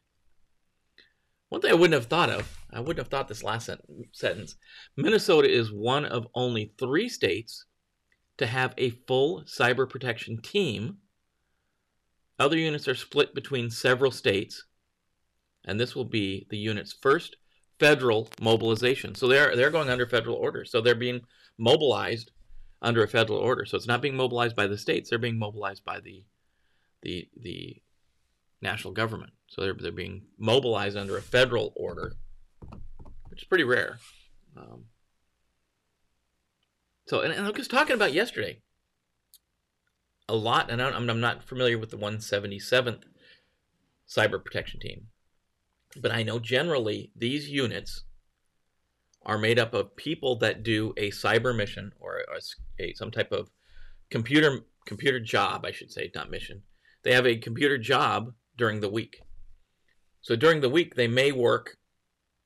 [1.51, 3.69] One thing I wouldn't have thought of, I wouldn't have thought this last
[4.13, 4.57] sentence.
[4.97, 7.67] Minnesota is one of only three states
[8.39, 10.99] to have a full cyber protection team.
[12.39, 14.65] Other units are split between several states,
[15.65, 17.37] and this will be the unit's first
[17.81, 19.17] federal mobilization.
[19.17, 20.65] So they're they're going under federal order.
[20.65, 21.23] So they're being
[21.59, 22.31] mobilized
[22.81, 23.65] under a federal order.
[23.65, 26.25] So it's not being mobilized by the states; they're being mobilized by the
[27.03, 27.83] the the
[28.63, 29.33] national government.
[29.49, 32.17] So they're they're being mobilized under a federal order
[33.31, 33.99] which is pretty rare.
[34.57, 34.85] Um,
[37.07, 38.61] so, and, and I was talking about yesterday
[40.29, 43.03] a lot, and I'm, I'm not familiar with the 177th
[44.09, 45.07] cyber protection team,
[46.01, 48.05] but I know generally these units
[49.25, 53.33] are made up of people that do a cyber mission or a, a, some type
[53.33, 53.51] of
[54.11, 56.63] computer computer job, I should say, not mission.
[57.05, 59.23] They have a computer job during the week.
[60.21, 61.79] So during the week, they may work.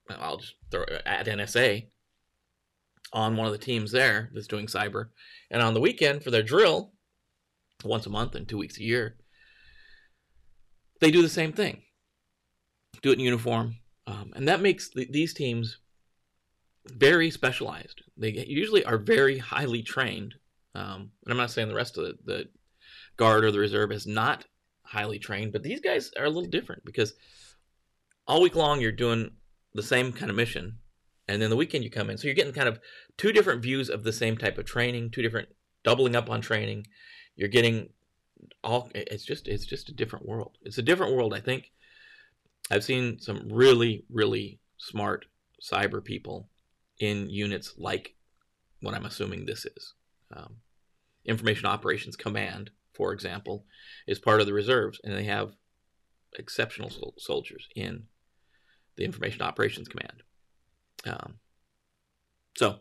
[0.08, 1.88] I'll just throw at NSA
[3.12, 5.08] on one of the teams there that's doing cyber,
[5.50, 6.92] and on the weekend for their drill,
[7.84, 9.16] once a month and two weeks a year,
[11.00, 11.82] they do the same thing.
[13.02, 15.78] Do it in uniform, um, and that makes the, these teams
[16.86, 18.02] very specialized.
[18.16, 20.34] They usually are very highly trained.
[20.76, 22.48] Um, and I'm not saying the rest of the, the
[23.16, 24.44] guard or the reserve is not
[24.84, 27.14] highly trained, but these guys are a little different because
[28.26, 29.30] all week long you're doing
[29.74, 30.78] the same kind of mission,
[31.28, 32.80] and then the weekend you come in, so you're getting kind of
[33.16, 35.48] two different views of the same type of training, two different
[35.82, 36.86] doubling up on training.
[37.36, 37.90] You're getting
[38.62, 38.90] all.
[38.94, 40.58] It's just it's just a different world.
[40.62, 41.34] It's a different world.
[41.34, 41.72] I think
[42.70, 45.26] I've seen some really really smart
[45.62, 46.48] cyber people
[47.00, 48.14] in units like
[48.80, 49.94] what I'm assuming this is.
[50.34, 50.56] Um,
[51.24, 53.64] Information Operations Command, for example,
[54.06, 55.52] is part of the reserves, and they have
[56.38, 58.04] exceptional sol- soldiers in
[58.96, 60.22] the Information Operations Command.
[61.04, 61.34] Um,
[62.56, 62.78] so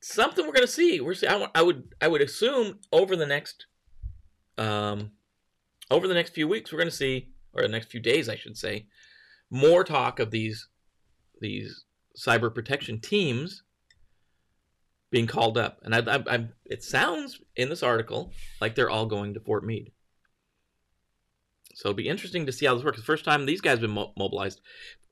[0.00, 1.00] something we're going to see.
[1.00, 3.66] We're see, I, I, would I would assume over the next
[4.58, 5.12] um,
[5.90, 8.36] over the next few weeks we're going to see, or the next few days I
[8.36, 8.86] should say,
[9.50, 10.68] more talk of these
[11.40, 11.84] these
[12.18, 13.62] cyber protection teams
[15.10, 15.78] being called up.
[15.82, 19.64] And I, I, I, it sounds in this article like they're all going to Fort
[19.64, 19.92] Meade.
[21.74, 23.02] So it'll be interesting to see how this works.
[23.02, 24.60] First time these guys have been mo- mobilized.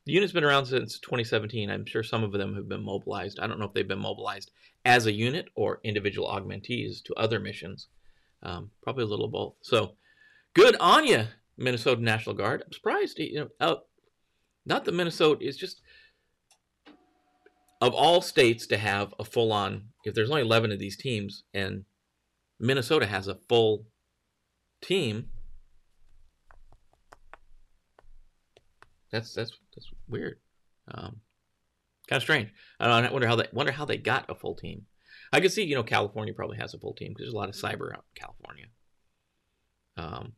[0.07, 1.71] The unit's been around since 2017.
[1.71, 3.39] I'm sure some of them have been mobilized.
[3.39, 4.51] I don't know if they've been mobilized
[4.85, 7.89] as a unit or individual augmentees to other missions.
[8.43, 9.55] Um, probably a little of both.
[9.63, 9.93] So
[10.55, 11.25] good on you,
[11.57, 12.63] Minnesota National Guard.
[12.65, 13.19] I'm surprised.
[13.19, 13.77] You know, uh,
[14.67, 15.81] not that Minnesota is just
[17.85, 21.45] of all states to have a full on, if there's only 11 of these teams
[21.53, 21.85] and
[22.59, 23.87] Minnesota has a full
[24.81, 25.27] team,
[29.13, 30.39] that's that's that's weird.
[30.89, 31.21] Um,
[32.09, 32.51] kind of strange.
[32.81, 34.87] I, I wonder how they wonder how they got a full team.
[35.31, 37.51] I could see, you know, California probably has a full team because there's a lot
[37.51, 38.67] of cyber out in California.
[39.97, 40.33] Um,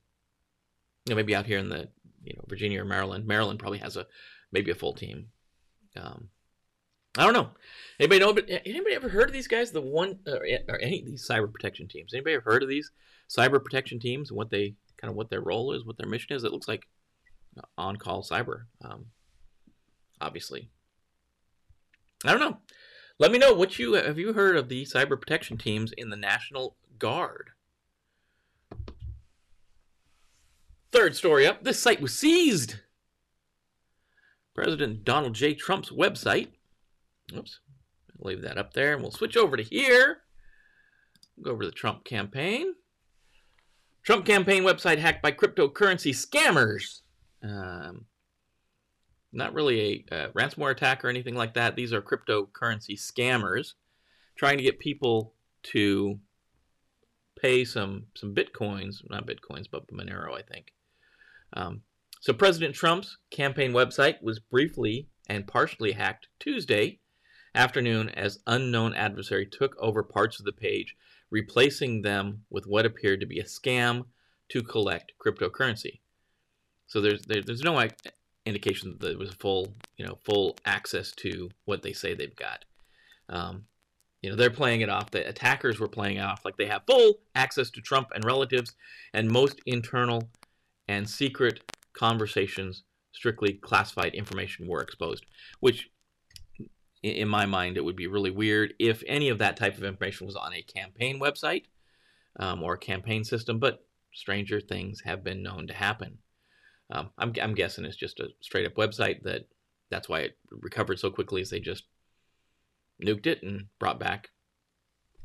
[1.06, 1.90] you know, maybe out here in the
[2.24, 4.06] you know Virginia or Maryland, Maryland probably has a
[4.50, 5.28] maybe a full team.
[5.96, 6.30] Um,
[7.16, 7.50] I don't know.
[7.98, 8.32] Anybody know?
[8.32, 9.70] But anybody ever heard of these guys?
[9.70, 12.12] The one or, or any of these cyber protection teams?
[12.12, 12.90] Anybody ever heard of these
[13.28, 16.36] cyber protection teams and what they kind of what their role is, what their mission
[16.36, 16.44] is?
[16.44, 16.86] It looks like
[17.78, 18.64] on call cyber.
[18.84, 19.06] Um,
[20.20, 20.68] obviously,
[22.24, 22.58] I don't know.
[23.18, 26.16] Let me know what you have you heard of the cyber protection teams in the
[26.16, 27.50] National Guard.
[30.92, 31.64] Third story up.
[31.64, 32.76] This site was seized.
[34.54, 35.54] President Donald J.
[35.54, 36.48] Trump's website
[37.34, 37.60] Oops.
[38.18, 40.18] Leave that up there and we'll switch over to here.
[41.42, 42.74] Go over to the Trump campaign.
[44.02, 47.00] Trump campaign website hacked by cryptocurrency scammers.
[47.42, 48.06] Um,
[49.32, 51.76] not really a, a ransomware attack or anything like that.
[51.76, 53.74] These are cryptocurrency scammers
[54.36, 55.34] trying to get people
[55.64, 56.18] to
[57.40, 60.72] pay some some bitcoins, not bitcoins, but Monero, I think.
[61.52, 61.82] Um,
[62.20, 67.00] so President Trump's campaign website was briefly and partially hacked Tuesday
[67.56, 70.96] afternoon as unknown adversary took over parts of the page,
[71.30, 74.04] replacing them with what appeared to be a scam
[74.48, 76.00] to collect cryptocurrency.
[76.86, 77.82] So there's there, there's no
[78.44, 82.64] indication that there was full you know full access to what they say they've got.
[83.28, 83.64] Um,
[84.22, 85.10] you know they're playing it off.
[85.10, 88.74] The attackers were playing off like they have full access to Trump and relatives,
[89.12, 90.28] and most internal
[90.88, 91.60] and secret
[91.92, 95.24] conversations, strictly classified information were exposed,
[95.60, 95.90] which
[97.06, 100.26] in my mind, it would be really weird if any of that type of information
[100.26, 101.64] was on a campaign website
[102.38, 106.18] um, or a campaign system, but stranger things have been known to happen.
[106.90, 109.48] Um, I'm, I'm guessing it's just a straight up website that
[109.90, 111.84] that's why it recovered so quickly as they just
[113.02, 114.30] nuked it and brought back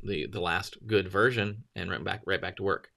[0.02, 2.90] the the last good version and went back right back to work.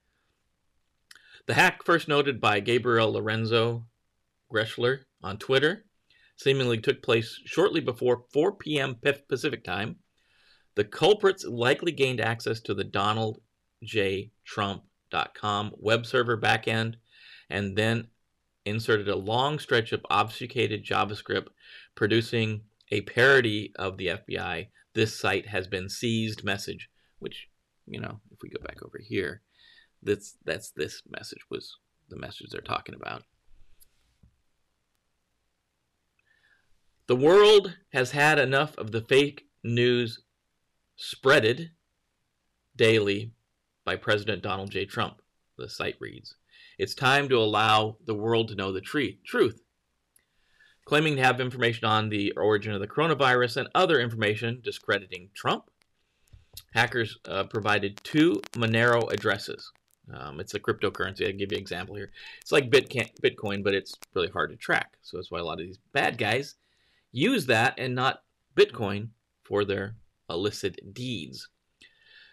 [1.47, 3.85] The hack first noted by Gabriel Lorenzo
[4.51, 5.85] Greschler on Twitter
[6.37, 8.95] seemingly took place shortly before 4 p.m.
[9.27, 9.95] Pacific time.
[10.75, 16.95] The culprits likely gained access to the DonaldJTrump.com web server backend
[17.49, 18.07] and then
[18.65, 21.47] inserted a long stretch of obfuscated JavaScript,
[21.93, 27.47] producing a parody of the FBI, this site has been seized message, which,
[27.85, 29.41] you know, if we go back over here,
[30.01, 31.77] that's that's this message was
[32.09, 33.23] the message they're talking about.
[37.07, 40.23] The world has had enough of the fake news
[40.97, 41.69] spreaded
[42.75, 43.31] daily
[43.83, 44.85] by President Donald J.
[44.85, 45.21] Trump,
[45.55, 46.35] the site reads.
[46.79, 49.61] It's time to allow the world to know the truth.
[50.85, 55.69] Claiming to have information on the origin of the coronavirus and other information discrediting Trump,
[56.73, 59.71] hackers uh, provided two Monero addresses.
[60.11, 61.25] Um, it's a cryptocurrency.
[61.25, 62.11] I'll give you an example here.
[62.41, 64.97] It's like Bitcoin, but it's really hard to track.
[65.03, 66.55] So that's why a lot of these bad guys
[67.15, 68.23] use that and not
[68.55, 69.09] Bitcoin
[69.43, 69.95] for their
[70.29, 71.49] illicit deeds.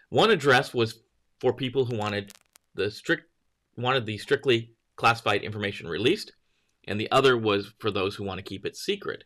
[0.09, 0.99] One address was
[1.39, 2.33] for people who wanted
[2.75, 3.23] the strict
[3.77, 6.33] wanted the strictly classified information released,
[6.87, 9.23] and the other was for those who want to keep it secret.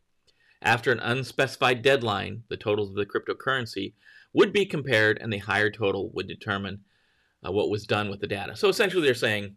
[0.61, 3.93] After an unspecified deadline, the totals of the cryptocurrency
[4.33, 6.81] would be compared, and the higher total would determine
[7.45, 8.55] uh, what was done with the data.
[8.55, 9.55] So essentially, they're saying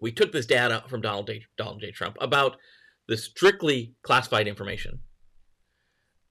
[0.00, 1.46] we took this data from Donald J.
[1.56, 1.90] Donald J.
[1.90, 2.56] Trump about
[3.08, 5.00] the strictly classified information,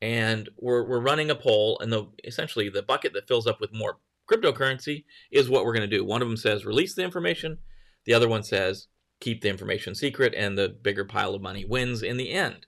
[0.01, 3.73] and we're, we're running a poll, and the essentially the bucket that fills up with
[3.73, 3.99] more
[4.31, 6.03] cryptocurrency is what we're going to do.
[6.03, 7.59] One of them says release the information,
[8.05, 8.87] the other one says
[9.19, 12.65] keep the information secret, and the bigger pile of money wins in the end.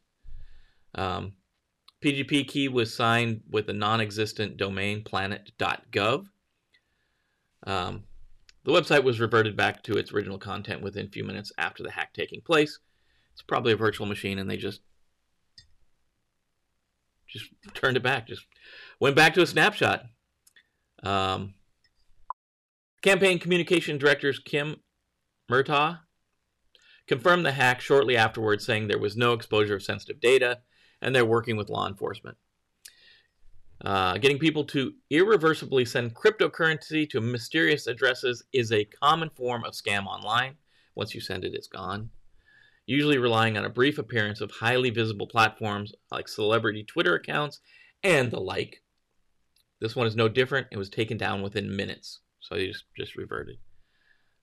[0.95, 1.33] Um,
[2.03, 6.25] PGP key was signed with the non-existent domain planet.gov.
[7.65, 8.03] Um,
[8.63, 11.91] the website was reverted back to its original content within a few minutes after the
[11.91, 12.79] hack taking place.
[13.38, 14.82] It's probably a virtual machine, and they just
[17.28, 17.45] just
[17.76, 18.26] turned it back.
[18.28, 18.47] Just
[19.00, 20.06] went back to a snapshot.
[21.04, 21.54] Um,
[23.04, 24.78] campaign communication directors Tim
[25.52, 26.00] Murtaugh
[27.06, 30.62] confirmed the hack shortly afterwards, saying there was no exposure of sensitive data
[31.04, 32.38] and they're working with law enforcement.
[33.86, 39.73] Uh, getting people to irreversibly send cryptocurrency to mysterious addresses is a common form of
[39.73, 40.56] scam online.
[40.95, 42.10] Once you send it, it's gone
[42.88, 47.60] usually relying on a brief appearance of highly visible platforms like celebrity Twitter accounts
[48.04, 48.82] and the like.
[49.80, 50.67] This one is no different.
[50.71, 53.58] It was taken down within minutes, so he just, just reverted.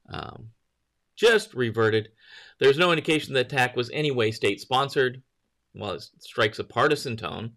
[0.08, 0.50] Um,
[1.16, 2.10] just reverted.
[2.60, 5.22] There's no indication the attack was anyway state sponsored.
[5.72, 7.52] While it strikes a partisan tone,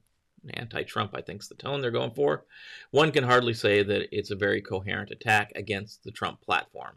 [0.53, 2.45] anti Trump, I think, is the tone they're going for,
[2.91, 6.95] one can hardly say that it's a very coherent attack against the Trump platform.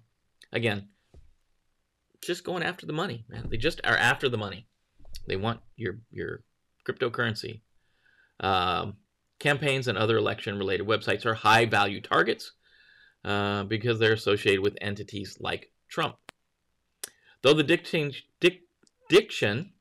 [0.53, 0.89] Again,
[2.23, 3.49] just going after the money, man.
[3.51, 4.67] They just are after the money.
[5.27, 6.43] They want your your
[6.87, 7.61] cryptocurrency.
[8.41, 8.97] Um,
[9.39, 12.53] campaigns and other election related websites are high value targets
[13.25, 16.17] uh, because they're associated with entities like Trump.
[17.43, 18.63] Though the diction, dic,
[19.09, 19.73] diction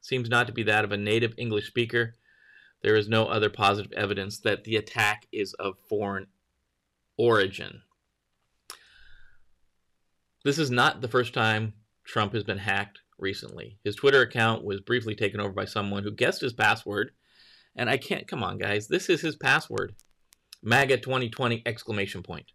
[0.00, 2.14] seems not to be that of a native English speaker,
[2.82, 6.26] there is no other positive evidence that the attack is of foreign
[7.16, 7.82] origin.
[10.44, 11.72] This is not the first time
[12.04, 13.78] Trump has been hacked recently.
[13.82, 17.12] His Twitter account was briefly taken over by someone who guessed his password.
[17.74, 19.94] And I can't, come on, guys, this is his password
[20.62, 22.52] MAGA 2020 exclamation point.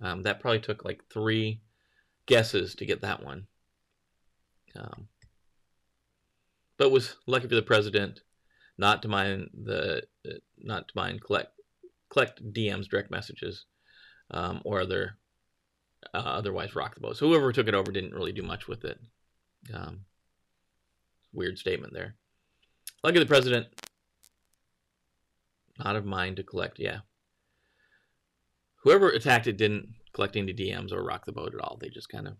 [0.00, 1.60] Um, that probably took like three
[2.26, 3.46] guesses to get that one.
[4.76, 5.08] Um,
[6.76, 8.20] but was lucky for the president
[8.78, 11.52] not to mind the uh, not to mind collect
[12.08, 13.66] collect DMs, direct messages,
[14.30, 15.18] um, or other
[16.14, 17.16] uh, otherwise rock the boat.
[17.16, 18.98] So whoever took it over didn't really do much with it.
[19.72, 20.00] Um,
[21.32, 22.16] weird statement there.
[23.02, 23.66] Lucky the president,
[25.78, 26.78] not of mind to collect.
[26.78, 26.98] Yeah.
[28.82, 31.78] Whoever attacked it didn't collect any DMs or rock the boat at all.
[31.80, 32.34] They just kind of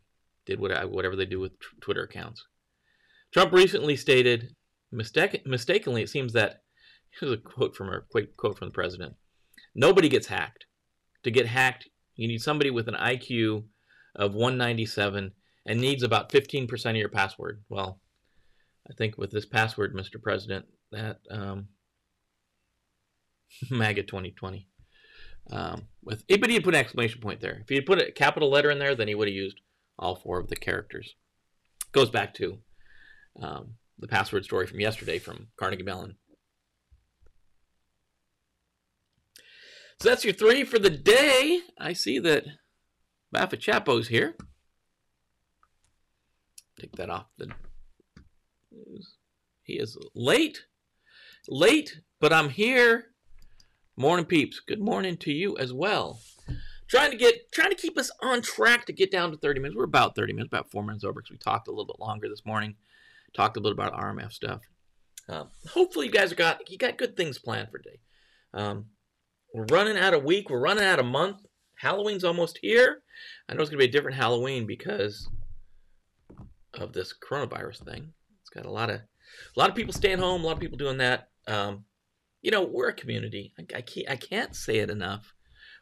[0.44, 2.44] did whatever they do with Twitter accounts.
[3.32, 4.54] Trump recently stated,
[4.90, 6.62] mistake, mistakenly, it seems that
[7.18, 8.00] here's a quote from a
[8.36, 9.14] quote from the president:
[9.74, 10.66] "Nobody gets hacked.
[11.22, 11.88] To get hacked,
[12.22, 13.64] you need somebody with an IQ
[14.14, 15.32] of 197
[15.66, 17.64] and needs about 15% of your password.
[17.68, 18.00] Well,
[18.88, 20.22] I think with this password, Mr.
[20.22, 21.68] President, that um,
[23.70, 24.68] MAGA 2020.
[25.50, 27.58] Um, with but he put an exclamation point there.
[27.60, 29.60] If he had put a capital letter in there, then he would have used
[29.98, 31.16] all four of the characters.
[31.90, 32.58] Goes back to
[33.40, 36.16] um, the password story from yesterday from Carnegie Mellon.
[40.02, 41.60] So that's your three for the day.
[41.78, 42.44] I see that
[43.32, 44.34] Baffa Chapo's here.
[46.76, 47.52] Take that off the
[49.62, 50.64] He is late.
[51.46, 53.12] Late, but I'm here.
[53.96, 54.58] Morning peeps.
[54.58, 56.18] Good morning to you as well.
[56.88, 59.76] Trying to get trying to keep us on track to get down to 30 minutes.
[59.76, 62.28] We're about 30 minutes, about four minutes over because we talked a little bit longer
[62.28, 62.74] this morning.
[63.34, 64.62] Talked a little about RMF stuff.
[65.28, 68.00] Uh, hopefully, you guys got you got good things planned for today.
[68.52, 68.86] Um,
[69.52, 70.48] we're running out of week.
[70.48, 71.38] We're running out of month.
[71.76, 73.02] Halloween's almost here.
[73.48, 75.28] I know it's gonna be a different Halloween because
[76.74, 78.12] of this coronavirus thing.
[78.40, 80.42] It's got a lot of a lot of people staying home.
[80.42, 81.28] A lot of people doing that.
[81.46, 81.84] Um,
[82.40, 83.52] you know, we're a community.
[83.58, 85.34] I, I can't I can't say it enough.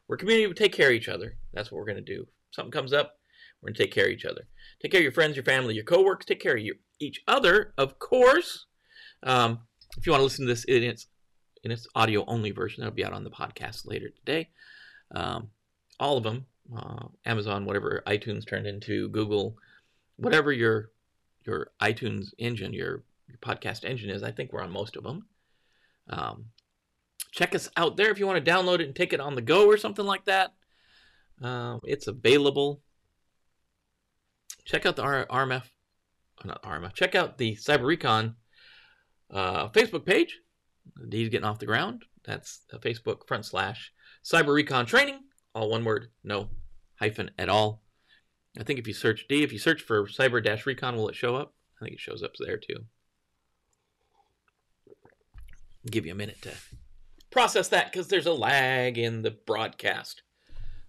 [0.08, 0.46] We're a community.
[0.46, 1.36] We take care of each other.
[1.52, 2.22] That's what we're gonna do.
[2.22, 3.14] If something comes up,
[3.60, 4.48] we're gonna take care of each other.
[4.82, 6.26] Take care of your friends, your family, your coworkers.
[6.26, 8.66] Take care of your, each other, of course.
[9.22, 9.60] Um,
[9.96, 11.06] if you want to listen to this in its
[11.62, 14.48] in its audio only version, that'll be out on the podcast later today.
[15.12, 15.50] Um,
[15.98, 19.56] all of them, uh, Amazon, whatever iTunes turned into, Google,
[20.16, 20.90] whatever your
[21.44, 24.22] your iTunes engine, your your podcast engine is.
[24.22, 25.26] I think we're on most of them.
[26.08, 26.46] Um,
[27.30, 29.42] check us out there if you want to download it and take it on the
[29.42, 30.54] go or something like that.
[31.42, 32.80] Um, it's available.
[34.64, 35.64] Check out the R- RMF,
[36.44, 36.92] not RMF.
[36.92, 38.36] Check out the Cyber Recon
[39.30, 40.40] uh, Facebook page.
[41.08, 42.04] D's getting off the ground.
[42.24, 43.92] That's a Facebook front slash
[44.24, 45.20] Cyber Recon Training.
[45.54, 46.48] All one word, no
[46.98, 47.82] hyphen at all.
[48.58, 51.16] I think if you search D, if you search for Cyber Dash Recon, will it
[51.16, 51.54] show up?
[51.80, 52.84] I think it shows up there too.
[55.90, 56.52] give you a minute to
[57.30, 60.22] process that because there's a lag in the broadcast.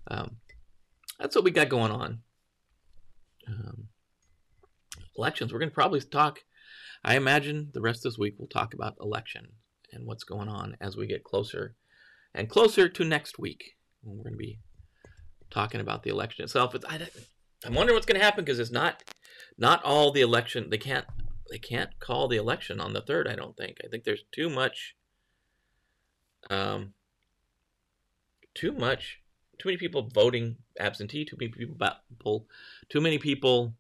[0.08, 0.38] Um,
[1.20, 2.20] that's what we got going on.
[3.48, 3.88] Um,
[5.18, 5.54] elections.
[5.54, 6.40] We're going to probably talk.
[7.04, 9.48] I imagine the rest of this week we'll talk about election
[9.92, 11.76] and what's going on as we get closer
[12.34, 13.76] and closer to next week.
[14.02, 14.60] When we're going to be
[15.52, 16.74] talking about the election itself.
[16.74, 17.00] It's, I,
[17.66, 19.04] I'm wondering what's going to happen because it's not
[19.58, 20.70] not all the election.
[20.70, 21.06] They can't
[21.52, 23.28] they can't call the election on the third.
[23.28, 23.78] I don't think.
[23.84, 24.96] I think there's too much.
[26.50, 26.94] Um.
[28.54, 29.20] Too much.
[29.60, 31.26] Too many people voting absentee.
[31.26, 32.48] Too many people.
[32.90, 33.76] Too many people.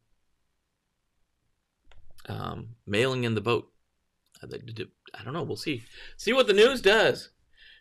[2.30, 3.72] Um, mailing in the vote.
[5.18, 5.44] I don't know.
[5.44, 5.84] We'll see.
[6.18, 7.30] See what the news does.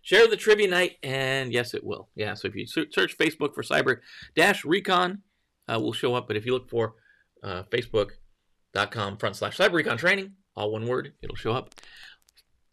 [0.03, 2.09] Share the trivia night, and yes, it will.
[2.15, 2.35] Yeah.
[2.35, 3.99] So if you search Facebook for Cyber
[4.35, 5.23] Dash Recon,
[5.69, 6.27] uh, will show up.
[6.27, 6.95] But if you look for
[7.43, 11.75] uh, Facebook.com front slash Cyber Recon Training, all one word, it'll show up.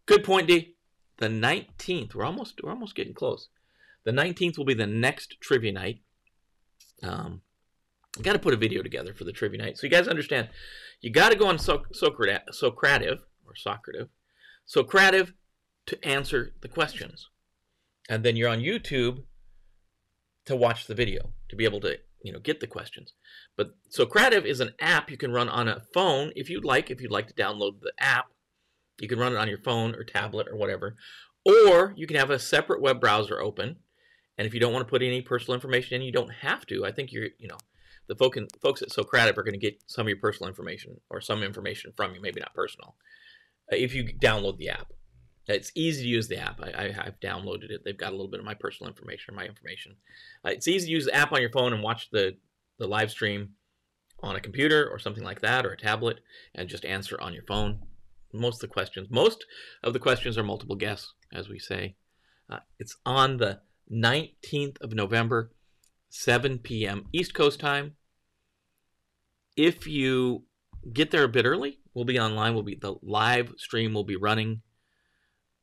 [0.06, 0.76] Good point, D.
[1.18, 2.16] The 19th.
[2.16, 3.50] We're almost we're almost getting close.
[4.06, 6.00] The 19th will be the next trivia night.
[7.04, 7.42] Um,
[8.22, 10.50] got to put a video together for the trivia night, so you guys understand.
[11.02, 14.08] You got to go on so- Socrative, or Socrative,
[14.68, 15.34] Socrative
[15.86, 17.30] to answer the questions,
[18.10, 19.24] and then you're on YouTube
[20.46, 23.14] to watch the video to be able to you know get the questions.
[23.56, 26.92] But Socrative is an app you can run on a phone if you'd like.
[26.92, 28.26] If you'd like to download the app,
[29.00, 30.96] you can run it on your phone or tablet or whatever,
[31.46, 33.78] or you can have a separate web browser open.
[34.38, 36.86] And if you don't want to put any personal information in, you don't have to.
[36.86, 37.58] I think you're you know
[38.08, 41.00] the folk in, folks at Socrative are going to get some of your personal information
[41.10, 42.96] or some information from you, maybe not personal,
[43.70, 44.94] if you download the app.
[45.48, 46.60] It's easy to use the app.
[46.62, 47.82] I, have downloaded it.
[47.86, 49.96] They've got a little bit of my personal information, my information.
[50.46, 52.36] Uh, it's easy to use the app on your phone and watch the,
[52.80, 53.54] the live stream
[54.22, 56.20] on a computer or something like that or a tablet
[56.56, 57.80] and just answer on your phone.
[58.34, 59.46] Most of the questions, most
[59.84, 61.96] of the questions are multiple guess, as we say.
[62.50, 63.62] Uh, it's on the
[63.92, 65.52] 19th of November,
[66.10, 67.06] 7 p.m.
[67.14, 67.96] East Coast time.
[69.56, 70.44] If you
[70.94, 72.54] get there a bit early, we'll be online.
[72.54, 74.62] We'll be the live stream will be running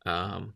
[0.07, 0.55] um,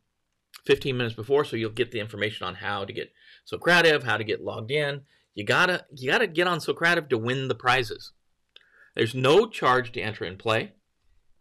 [0.67, 3.13] 15 minutes before, so you'll get the information on how to get
[3.51, 5.03] Socrative, how to get logged in.
[5.35, 8.13] You gotta you gotta get on Socrative to win the prizes.
[8.95, 10.73] There's no charge to enter and play.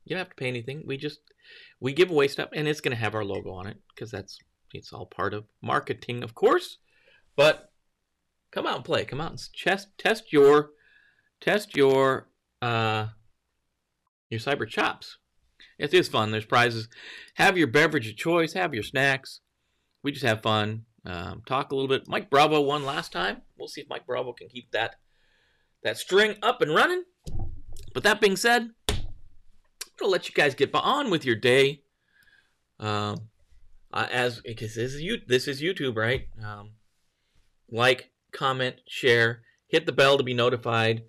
[0.05, 0.83] You don't have to pay anything.
[0.85, 1.19] We just
[1.79, 4.37] we give away stuff, and it's gonna have our logo on it because that's
[4.73, 6.77] it's all part of marketing, of course.
[7.35, 7.71] But
[8.51, 9.03] come out and play.
[9.05, 10.71] Come out and test test your
[11.41, 12.29] test your
[12.61, 13.07] uh
[14.29, 15.17] your cyber chops.
[15.79, 16.31] It is fun.
[16.31, 16.87] There's prizes.
[17.35, 18.53] Have your beverage of choice.
[18.53, 19.41] Have your snacks.
[20.03, 20.85] We just have fun.
[21.05, 22.07] Um, talk a little bit.
[22.07, 23.41] Mike Bravo won last time.
[23.57, 24.95] We'll see if Mike Bravo can keep that
[25.83, 27.03] that string up and running.
[27.93, 28.97] But that being said, I'm
[29.97, 31.83] gonna let you guys get on with your day.
[32.79, 33.29] Um,
[33.93, 36.27] uh, as because this is you, this is YouTube, right?
[36.43, 36.71] Um,
[37.69, 41.03] like, comment, share, hit the bell to be notified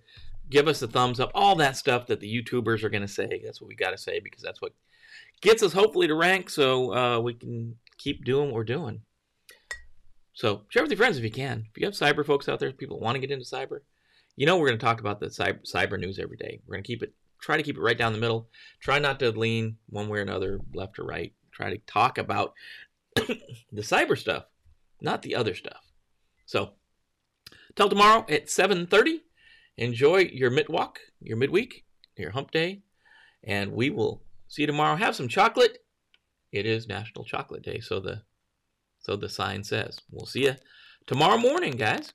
[0.49, 3.41] give us a thumbs up, all that stuff that the YouTubers are going to say.
[3.43, 4.73] That's what we got to say because that's what
[5.41, 9.01] gets us hopefully to rank so uh, we can keep doing what we're doing.
[10.33, 11.65] So share with your friends if you can.
[11.69, 13.79] If you have cyber folks out there, people want to get into cyber,
[14.39, 16.61] you know we're going to talk about the cyber, cyber news every day.
[16.65, 18.47] We're going to keep it, try to keep it right down the middle.
[18.79, 21.33] Try not to lean one way or another, left or right.
[21.51, 22.53] Try to talk about
[23.15, 23.37] the
[23.81, 24.45] cyber stuff,
[25.01, 25.91] not the other stuff.
[26.45, 26.71] So,
[27.75, 29.23] till tomorrow at 7:30
[29.79, 32.81] enjoy your midwalk, your midweek, your hump day,
[33.43, 34.95] and we will See you tomorrow.
[34.95, 35.77] Have some chocolate.
[36.51, 38.23] It is National Chocolate Day, so the
[38.97, 39.99] so the sign says.
[40.09, 40.55] We'll see you
[41.05, 42.13] tomorrow morning, guys.